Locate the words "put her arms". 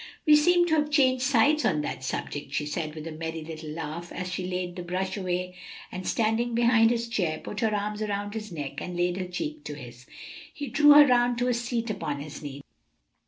7.37-8.01